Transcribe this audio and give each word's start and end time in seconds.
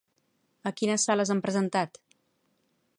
A 0.69 0.71
quines 0.79 1.05
sales 1.09 1.33
han 1.35 1.45
presentat? 1.47 2.03